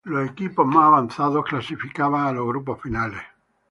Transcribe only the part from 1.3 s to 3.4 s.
clasificaban a los grupos finales.